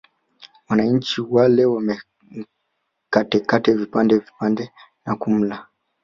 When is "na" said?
5.05-5.15